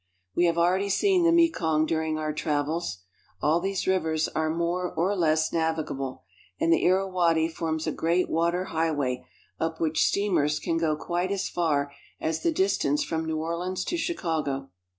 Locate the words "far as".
11.49-12.41